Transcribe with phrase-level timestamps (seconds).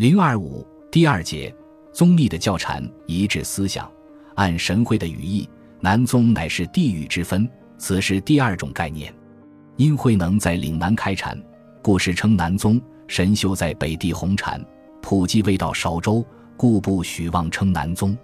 [0.00, 1.54] 零二五第二节，
[1.92, 3.86] 宗密的教禅一致思想，
[4.34, 5.46] 按神会的语义，
[5.78, 9.14] 南宗乃是地域之分，此是第二种概念。
[9.76, 11.38] 因慧能在岭南开禅，
[11.82, 14.58] 故世称南宗；神秀在北地弘禅，
[15.02, 16.24] 普济未到韶州，
[16.56, 18.16] 故不许妄称南宗。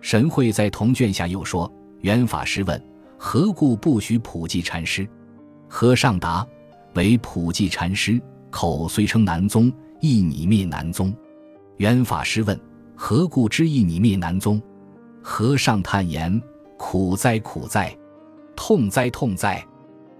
[0.00, 2.84] 神会在同卷下又说：“元法师问，
[3.16, 5.08] 何故不许普济禅师？
[5.68, 6.44] 和尚答：
[6.94, 8.20] 为普济禅师，
[8.50, 9.72] 口虽称南宗。”
[10.02, 11.14] 意你灭南宗，
[11.76, 12.60] 元法师问
[12.96, 14.60] ：“何故之意你灭南宗？”
[15.22, 16.42] 和尚叹言
[16.76, 17.96] ：“苦哉苦哉，
[18.56, 19.64] 痛哉痛哉！”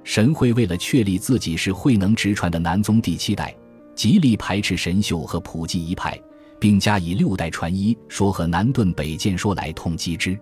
[0.04, 3.52] 神会为了确立自己是慧能直传的南宗第七代，
[3.92, 6.16] 极力排斥神秀和普济一派，
[6.60, 10.38] 并加以六代传一说和南顿北渐说来痛击之。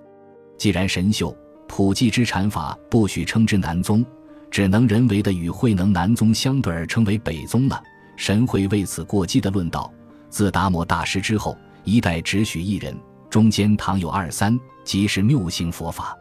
[0.59, 1.35] 既然神秀、
[1.67, 4.05] 普济之禅法不许称之南宗，
[4.51, 7.83] 只能人为的与慧能南宗相对而称为北宗了。
[8.21, 9.91] 神会为此过激的论道：
[10.29, 12.95] 自达摩大师之后，一代只许一人，
[13.31, 16.15] 中间倘有二三，即是谬行佛法。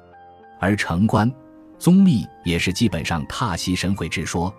[0.61, 1.29] 而成观、
[1.77, 4.51] 宗密也是基本上踏袭神会之说，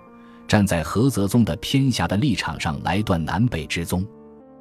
[0.46, 4.06] 站在菏泽宗的偏狭的立场上来断南北之宗。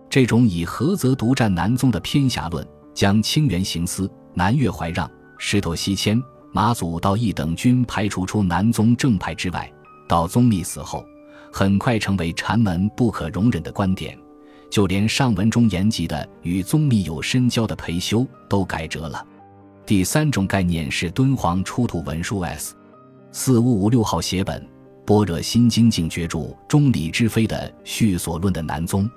[0.09, 6.17] 这种以菏泽独占南宗的偏狭论，将清源行思、南岳怀让、石头西迁、
[6.53, 9.69] 马祖道义等均排除出南宗正派之外。
[10.07, 11.03] 到宗密死后。
[11.51, 14.17] 很快成为禅门不可容忍的观点，
[14.69, 19.25] 就连上文中言及的与宗密有深交的裴修都改折了。
[19.85, 22.75] 第三种概念是敦煌出土文书 S
[23.31, 24.61] 四五五六号写本
[25.05, 29.09] 《般若心经净觉注》中李之飞的序所论的南宗。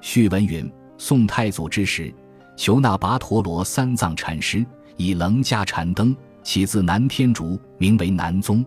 [0.00, 2.12] 序文云：宋太祖之时，
[2.56, 4.64] 求那跋陀罗三藏禅师
[4.96, 8.64] 以楞伽禅灯，起自南天竺，名为南宗。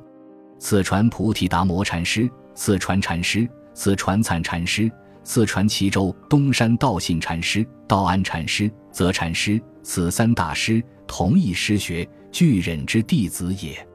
[0.60, 2.30] 此传菩提达摩禅师。
[2.62, 4.92] 四川禅师、四川灿禅师、
[5.24, 13.88] 四川齐州东山道信禅师、道安禅师、泽禅师，此三大师同一师学，巨忍之弟子也。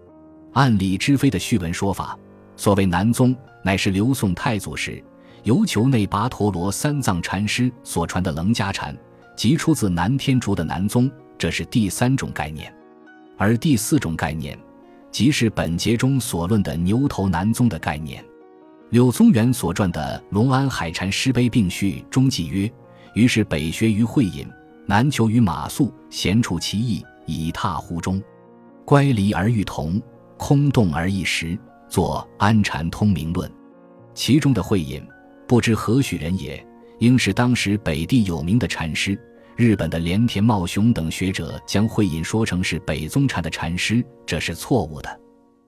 [0.55, 2.19] 按李之飞的序文说法，
[2.57, 5.05] 所谓南宗，乃是刘宋太祖时
[5.43, 8.97] 由求内跋陀罗三藏禅师所传的楞伽禅，
[9.37, 12.75] 即出自南天竺的南宗，这是第三种概念。
[13.37, 14.59] 而第四种概念，
[15.11, 18.25] 即是本节中所论的牛头南宗的概念。
[18.95, 22.73] 柳宗元所撰的《龙安海禅师碑并序》中记曰
[23.15, 24.47] ：“于是北学于慧隐，
[24.87, 28.23] 南求于马谡，闲处其意，以踏乎中。
[28.85, 30.01] 乖离而欲同，
[30.37, 33.51] 空洞而异时，作《安禅通明论》。
[34.15, 35.03] 其中的慧隐，
[35.49, 36.65] 不知何许人也，
[37.01, 39.21] 应是当时北地有名的禅师。
[39.57, 45.21] 日本的连田茂雄等学者将慧隐说成是北宗禅的禅师，这是错误的。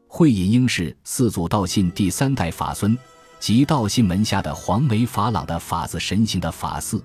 [0.07, 2.97] 慧隐应是四祖道信第三代法孙。”
[3.39, 7.03] 即道信门下的黄眉法朗的法子神行的法寺，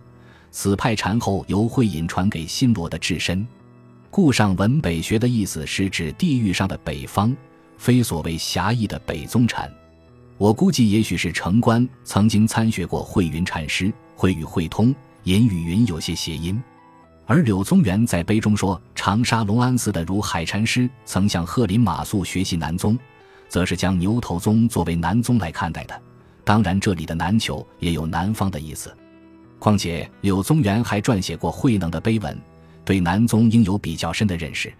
[0.49, 3.45] 此派禅后由慧隐传给新罗的智深，
[4.09, 7.35] 故上文北学的意思是指地域上的北方，
[7.77, 9.71] 非所谓狭义的北宗禅。
[10.37, 16.59] 我估计也许是城关曾经参学过慧云禅师，慧与慧通，隐与云有些谐音。
[17.27, 22.97] 而柳宗元在碑中说长沙龙安寺的如海禅师曾向鹤林马谡学习南宗，
[23.47, 26.01] 则是将牛头宗作为南宗来看待的。
[26.43, 28.95] 当然，这里的南求也有南方的意思。
[29.59, 32.35] 况且柳宗元还撰写过慧能的碑文，
[32.83, 34.73] 对南宗应有比较深的认识。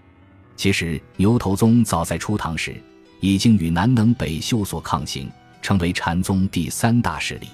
[0.56, 2.76] 其实牛头宗早在初唐时，
[3.20, 5.30] 已经与南能北秀所抗行，
[5.62, 7.48] 成为禅宗第三大势力。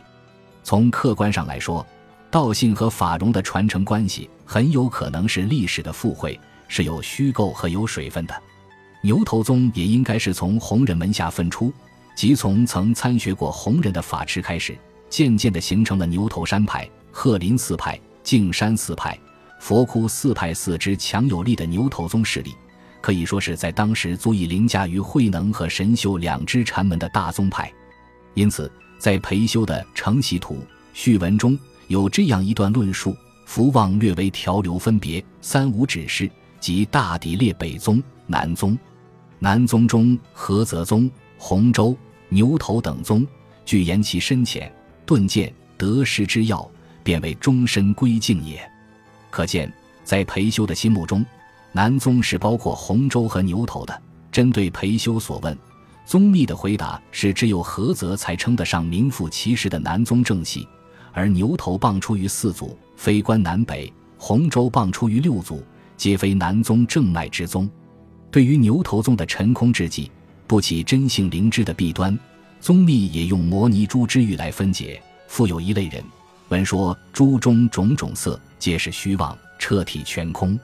[0.64, 1.86] 从客观上来说，
[2.32, 8.34] 道信和法融的传承关系很有可能是历史的附会，是有虚构和有水分的。
[9.02, 11.72] 牛头宗也应该是从弘忍门下分出。
[12.18, 14.76] 即从曾参学过弘忍的法师开始，
[15.08, 19.16] 渐渐地形成了牛头山派、鹤林寺派、径山寺派、
[19.60, 22.56] 佛窟寺派四支强有力的牛头宗势力，
[23.02, 27.72] 可以说是在当时足以凌驾于慧能和神秀两支禅门的大宗派。
[28.34, 30.56] 因此，在裴修的《承袭图》
[30.94, 31.56] 序文中
[31.88, 36.28] 有这样一段论述：福望略微调流分别三五指示，
[36.60, 38.76] 即大抵列北宗、南宗。
[39.38, 41.08] 南宗中菏泽宗、
[41.38, 41.96] 洪州。
[42.30, 43.26] 牛头等宗，
[43.66, 44.72] 据言其深浅、
[45.06, 46.70] 顿见得失之要，
[47.04, 48.60] 便为终身归敬也。
[49.30, 49.72] 可见，
[50.04, 51.26] 在裴修的心目中，
[51.72, 54.02] 南宗是包括洪州和牛头的。
[54.32, 55.58] 针对裴修所问，
[56.06, 60.68] 宗密的回答是：只有菏泽才称得上名副其实的南宗正系，
[61.12, 65.64] 而牛头棒出于四祖，非关南北；洪州棒出于六祖，
[65.96, 67.70] 皆非南宗正脉之宗。
[68.30, 70.12] 对于牛头宗的陈空之计。
[70.48, 72.18] 不起真性灵芝的弊端，
[72.62, 75.02] 宗密也用摩尼珠之喻来分解。
[75.28, 76.02] 复有一类人，
[76.48, 80.58] 闻说珠中种种色，皆是虚妄，彻体全空。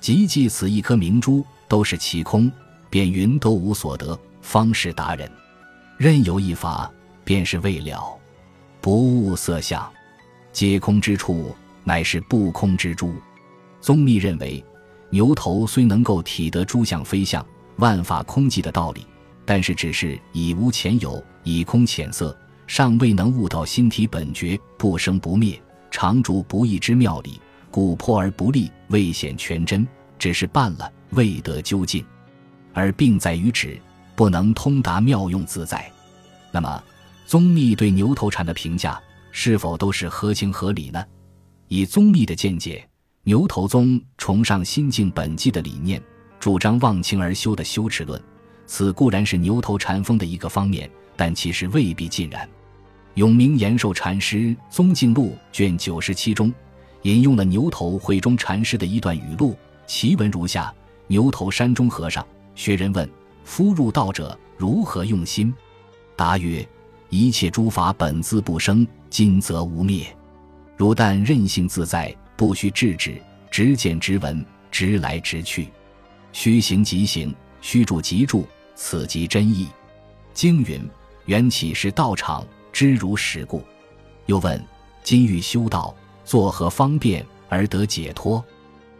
[0.00, 2.50] 即即此一颗明珠，都是其空，
[2.88, 5.28] 便云都无所得，方是达人。
[5.96, 6.88] 任有一法，
[7.24, 8.16] 便是未了。
[8.80, 9.90] 不悟色相，
[10.52, 11.52] 皆空之处，
[11.82, 13.12] 乃是不空之珠。
[13.80, 14.64] 宗密认为，
[15.10, 17.44] 牛头虽能够体得诸相非相、
[17.78, 19.04] 万法空寂的道理，
[19.46, 25.58] 但是只是以无前有，以空浅色，尚未能悟到心体本觉不生不灭、
[25.90, 27.40] 常住不异之妙理，
[27.70, 29.86] 故破而不立，未显全真，
[30.18, 32.04] 只是办了，未得究竟。
[32.74, 33.80] 而病在于止，
[34.16, 35.90] 不能通达妙用自在。
[36.50, 36.82] 那么，
[37.24, 39.00] 宗密对牛头禅的评价
[39.30, 41.02] 是否都是合情合理呢？
[41.68, 42.86] 以宗密的见解，
[43.22, 46.02] 牛头宗崇尚心境本寂的理念，
[46.40, 48.20] 主张忘情而修的修持论，
[48.66, 52.48] 此固然是牛头禅风的一个方面，但其实未必尽然。
[53.14, 54.36] 永明延寿禅师
[54.70, 56.52] 《宗静录》卷九十七中
[57.02, 60.72] 引用了牛头慧中禅师的一段语录，其文如下：
[61.06, 63.08] 牛头山中和尚学人问
[63.44, 65.52] ：“夫入道者如何用心？”
[66.16, 66.66] 答曰。
[67.08, 70.04] 一切诸法本自不生，今则无灭。
[70.76, 75.68] 如但任性自在，不须制止，直见直闻，直来直去。
[76.32, 78.44] 虚行即行，虚住即住，
[78.76, 79.66] 此即真意。
[80.32, 80.80] 经云：
[81.24, 83.64] 缘起是道场，知如实故。
[84.26, 84.62] 又问：
[85.02, 85.92] 今欲修道，
[86.24, 88.44] 作何方便而得解脱？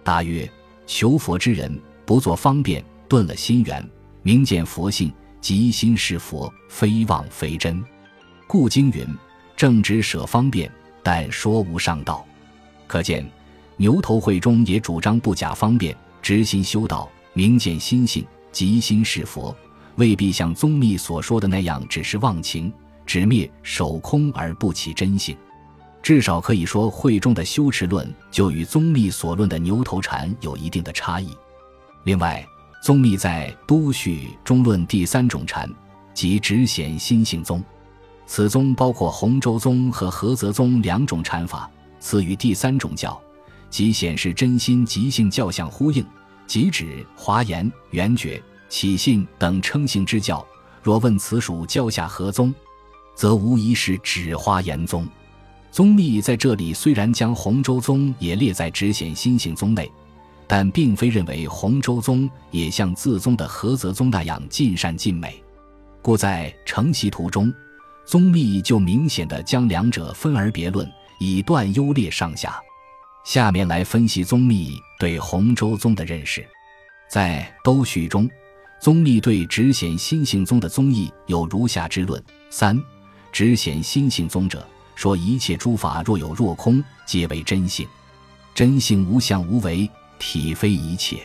[0.03, 0.51] 答曰：
[0.87, 3.87] 求佛之人，不作方便，顿了心源，
[4.23, 7.85] 明见佛性，即心是佛，非妄非真。
[8.47, 9.07] 故经云
[9.57, 10.71] ：“正直舍方便，
[11.03, 12.25] 但说无上道。”
[12.87, 13.29] 可见
[13.77, 19.55] 牛头会中也主张不假方便，直心修道，明见心性，即心是佛，
[19.97, 22.73] 未必像宗密所说的那样，只是忘情、
[23.05, 25.37] 执灭、守空而不起真性。
[26.03, 31.37] 至少可以说，会中的修持论就与宗密所论的牛头禅有一定的差异。
[32.05, 32.47] 另外，
[32.83, 35.69] 宗密在《都绪》中论第三种禅，
[36.15, 37.63] 即直显心性宗。
[38.27, 43.21] 此宗包括洪州宗和菏泽宗两种禅法，此与第三种教，
[43.71, 46.05] 即显示真心即性教相呼应，
[46.47, 50.47] 即指华严、圆觉、起信等称性之教。
[50.83, 52.55] 若问此属教下何宗，
[53.15, 55.07] 则无疑是指华严宗。
[55.73, 59.91] 宗密在这里虽然将洪州宗也列在直显心性宗内，
[60.47, 65.43] 但并非认为洪州宗也像自宗的菏泽宗那样尽善尽美，
[66.01, 67.53] 故在承袭图中。
[68.07, 72.57] 宗密就明显的将两者分而别论，以断优劣上下。
[73.25, 76.47] 下面来分析宗密对洪州宗的认识。
[77.11, 78.31] 在《都序》中，
[78.79, 82.81] 宗密对直显心性宗的宗义有如下之论：三、
[83.33, 87.87] 直显心性宗者说，一切诸法若有若空，皆为真性。
[88.55, 91.19] 真性无相无为，体非一切，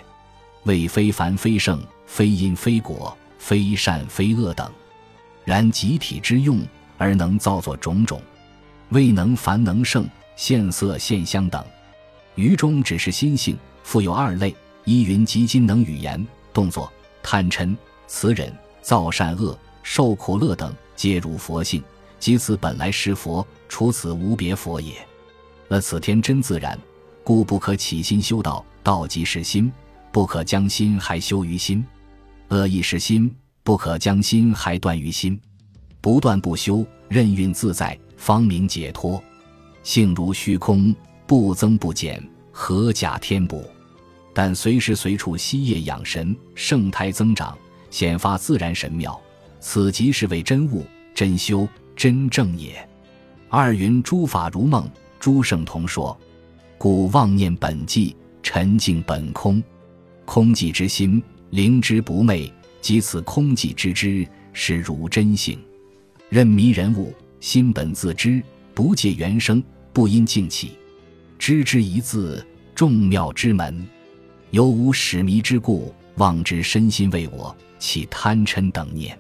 [0.63, 4.69] 谓非凡非圣，非因非果，非善非恶等。
[5.45, 6.62] 然集体之用
[6.97, 8.21] 而能造作种种，
[8.89, 11.63] 未能凡能胜现色现香等，
[12.36, 16.92] 于中只是心性，复有二类：一云即今能语言、动作、
[17.23, 17.75] 贪嗔、
[18.07, 21.83] 慈忍、造善恶、受苦乐等，皆如佛性，
[22.19, 24.94] 即此本来是佛，除此无别佛也。
[25.69, 26.77] 而此天真自然，
[27.23, 29.71] 故不可起心修道，道即是心，
[30.11, 31.83] 不可将心还修于心；
[32.49, 33.33] 恶亦是心。
[33.63, 35.40] 不可将心还断于心，
[36.01, 39.23] 不断不休，任运自在，方明解脱。
[39.83, 40.94] 性如虚空，
[41.28, 43.63] 不增不减，何假添补？
[44.33, 47.57] 但随时随处息业养神，圣胎增长，
[47.90, 49.19] 显发自然神妙。
[49.59, 52.88] 此即是为真悟、真修、真正也。
[53.50, 56.18] 二云诸法如梦，诸圣同说，
[56.78, 59.61] 故妄念本寂，沉静本空，
[60.26, 62.52] 空寂之心，灵之不昧。
[62.80, 65.59] 即此空寂之知，是汝真性，
[66.30, 68.42] 任迷人物，心本自知，
[68.73, 70.71] 不借原生，不因境起，
[71.38, 73.88] 知之一字，众妙之门。
[74.52, 79.18] 犹无始迷之故，妄之身心为我，起贪嗔等念。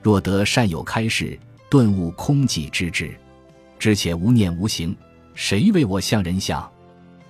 [0.00, 1.38] 若得善有开示，
[1.68, 3.14] 顿悟空寂之知，
[3.78, 4.96] 知且无念无形，
[5.34, 6.66] 谁为我相人相？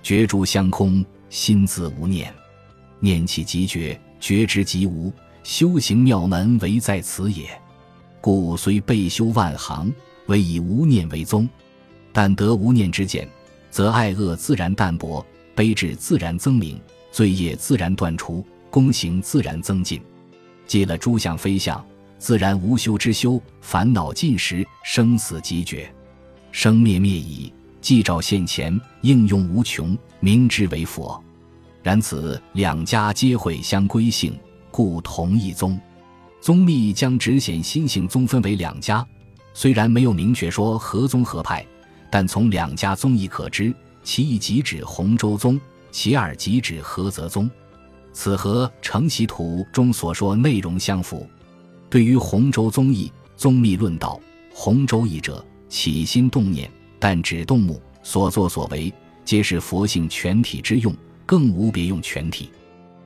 [0.05, 2.33] 觉诸相空，心自无念，
[3.01, 5.13] 念起即觉，觉之即无。
[5.43, 7.51] 修行妙门唯在此也，
[8.21, 9.93] 故虽备修万行，
[10.27, 11.49] 唯以无念为宗。
[12.13, 13.29] 但得无念之见，
[13.69, 16.81] 则爱恶自然淡薄，悲智自然增明，
[17.12, 20.02] 罪业自然断除，功行自然增进。
[20.66, 21.85] 戒了诸相非相，
[22.19, 25.92] 自然无修之修，烦恼尽时，生死即绝，
[26.50, 27.52] 生灭灭已，
[27.83, 31.23] 既照现前，应用无穷，明之为佛。
[31.83, 34.35] 然此两家皆会相归性，
[34.71, 35.78] 故同一宗。
[36.40, 39.07] 宗密将直显心性宗分为两家，
[39.52, 41.64] 虽然没有明确说合宗合派，
[42.11, 45.61] 但从两家宗义可知，其一即指洪州宗，
[45.93, 47.49] 其二即指菏泽宗。
[48.13, 51.25] 此和《承袭图》中所说内容相符。
[51.89, 54.19] 对于洪州宗义，宗密论道：
[54.53, 58.93] 洪州义者，起心动念，但指动目，所作所为，
[59.25, 60.95] 皆是佛性全体之用，
[61.25, 62.51] 更无别用全体。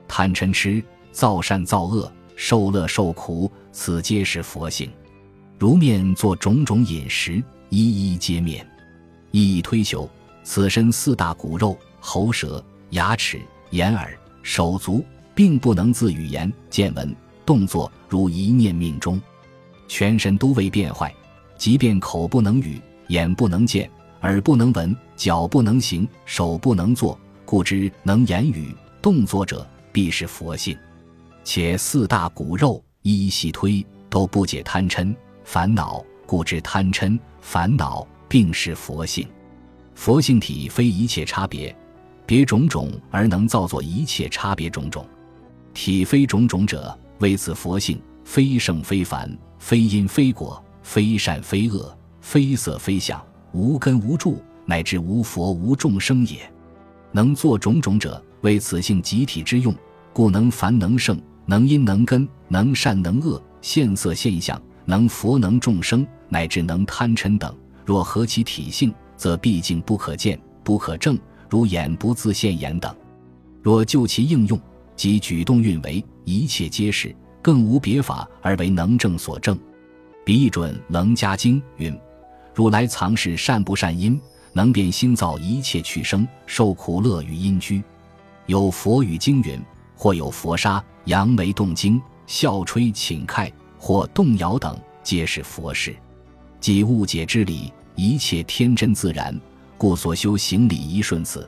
[0.07, 4.89] 贪嗔痴、造善造恶、受乐受苦，此皆是佛性。
[5.59, 8.65] 如面作种种饮食，一一皆面。
[9.31, 10.09] 一一推求，
[10.43, 13.41] 此身四大骨肉、喉舌、牙齿、
[13.71, 14.17] 眼耳。
[14.43, 17.13] 手足并不能自语言、见闻、
[17.45, 19.21] 动作如一念命中，
[19.89, 21.13] 全身都未变坏。
[21.57, 23.91] 即便口不能语，眼不能见，
[24.21, 30.77] 耳不能闻，脚不能行，手不能做，故知能言语、动作者，必是佛性。
[31.43, 35.13] 且四大骨肉一一细推，都不解贪嗔
[35.43, 39.27] 烦恼，故知贪嗔烦恼并是佛性。
[39.93, 41.75] 佛性体非一切差别。
[42.27, 45.07] 别种种而能造作一切差别种种，
[45.73, 53.19] 体非种种者，为此佛性非圣非凡，非因非果，非善非恶，非色非相，
[53.53, 56.39] 无根无助，乃至无佛无众生也。
[57.13, 59.73] 能作种种者，为此性集体之用，
[60.11, 67.55] 故能凡能圣，能因能根，能善能恶，现色现象，能佛能众生，乃至能贪嗔等。
[67.85, 71.17] 若合其体性，则毕竟不可见，不可证。
[71.49, 72.93] 如眼不自现眼等，
[73.61, 74.59] 若就其应用，
[74.95, 79.57] 即举动运为，一切皆是，更无别法而为能正所证。
[80.25, 81.97] 比一准《楞伽经》云
[82.53, 84.19] ：“如来藏是善不善因，
[84.51, 87.81] 能变心造一切去生受苦乐与因居。”
[88.47, 89.57] 有佛语经云
[89.95, 95.95] ：“或有佛沙、扬眉动经、笑吹请开，或动摇等，皆是佛事。
[96.59, 99.33] 即误解之理，一切天真自然。”
[99.77, 101.47] 故所修行礼仪顺此，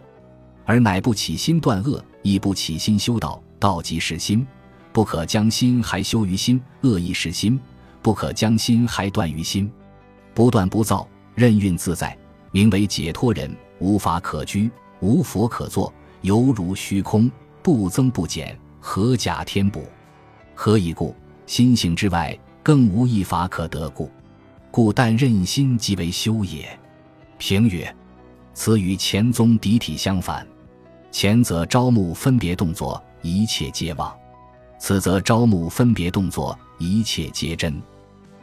[0.66, 3.42] 而乃不起心断恶，亦不起心修道。
[3.60, 4.48] 道即是心，
[4.94, 7.60] 不可将心还修于心；恶亦是心，
[8.02, 9.70] 不可将心还断于心。
[10.34, 11.06] 不断不造，
[11.36, 12.18] 任运自在，
[12.52, 13.54] 名为解脱人。
[13.80, 14.72] 无法可居，
[15.02, 17.30] 无佛可作，犹如虚空，
[17.62, 19.84] 不增不减，何假天补？
[20.56, 21.16] 何以故？
[21.46, 24.10] 心性之外，更无一法可得故。
[24.72, 26.80] 故但任心即为修也。
[27.38, 27.94] 评曰。
[28.54, 30.46] 此与前宗敌体相反，
[31.12, 34.12] 前则招募分别动作，一切皆妄；
[34.78, 37.82] 此则招募分别动作，一切皆真。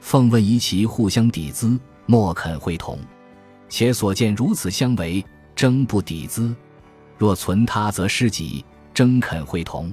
[0.01, 2.99] 奉问疑其互相抵资，莫肯会同。
[3.69, 6.55] 且所见如此相违，争不抵资。
[7.19, 9.93] 若存他，则失己；争肯会同。